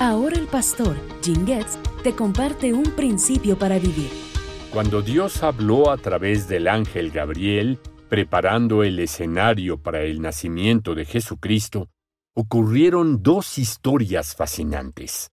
[0.00, 4.08] Ahora el pastor Jim Getz te comparte un principio para vivir.
[4.72, 11.04] Cuando Dios habló a través del ángel Gabriel, preparando el escenario para el nacimiento de
[11.04, 11.90] Jesucristo,
[12.32, 15.32] ocurrieron dos historias fascinantes.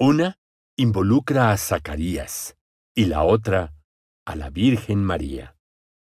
[0.00, 0.40] Una
[0.76, 2.56] involucra a Zacarías
[2.96, 3.74] y la otra
[4.26, 5.54] a la Virgen María.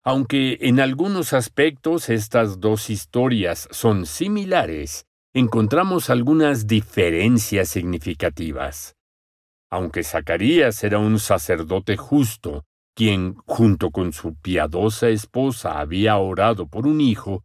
[0.04, 8.96] Aunque en algunos aspectos estas dos historias son similares, encontramos algunas diferencias significativas.
[9.70, 12.64] Aunque Zacarías era un sacerdote justo,
[12.96, 17.44] quien, junto con su piadosa esposa, había orado por un hijo,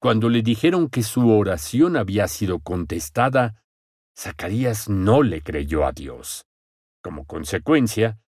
[0.00, 3.62] cuando le dijeron que su oración había sido contestada,
[4.18, 6.46] Zacarías no le creyó a Dios.
[7.02, 8.18] Como consecuencia,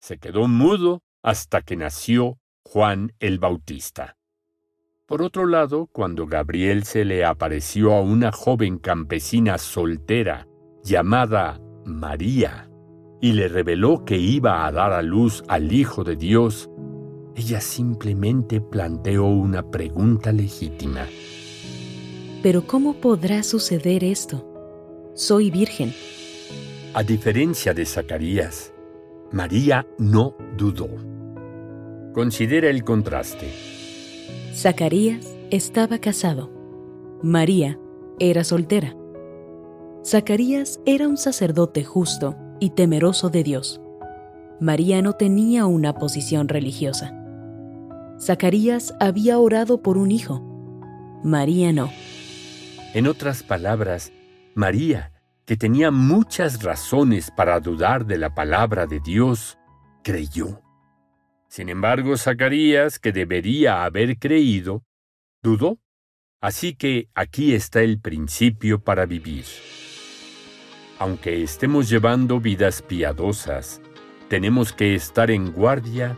[0.00, 4.16] se quedó mudo hasta que nació Juan el Bautista.
[5.06, 10.48] Por otro lado, cuando Gabriel se le apareció a una joven campesina soltera
[10.82, 12.68] llamada María
[13.20, 16.68] y le reveló que iba a dar a luz al Hijo de Dios,
[17.36, 21.06] ella simplemente planteó una pregunta legítima.
[22.42, 24.44] Pero ¿cómo podrá suceder esto?
[25.14, 25.94] Soy virgen.
[26.94, 28.74] A diferencia de Zacarías,
[29.30, 30.88] María no dudó.
[32.12, 33.85] Considera el contraste.
[34.56, 36.50] Zacarías estaba casado.
[37.22, 37.78] María
[38.18, 38.96] era soltera.
[40.02, 43.82] Zacarías era un sacerdote justo y temeroso de Dios.
[44.58, 47.12] María no tenía una posición religiosa.
[48.18, 50.40] Zacarías había orado por un hijo.
[51.22, 51.90] María no.
[52.94, 54.10] En otras palabras,
[54.54, 55.12] María,
[55.44, 59.58] que tenía muchas razones para dudar de la palabra de Dios,
[60.02, 60.62] creyó.
[61.48, 64.84] Sin embargo, Zacarías, que debería haber creído,
[65.42, 65.78] dudó.
[66.40, 69.44] Así que aquí está el principio para vivir.
[70.98, 73.80] Aunque estemos llevando vidas piadosas,
[74.28, 76.16] tenemos que estar en guardia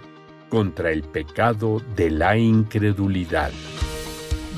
[0.48, 3.52] contra el pecado de la incredulidad.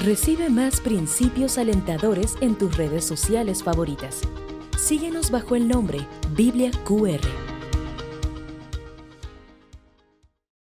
[0.02, 4.22] Recibe más principios alentadores en tus redes sociales favoritas.
[4.78, 7.20] Síguenos bajo el nombre Biblia QR.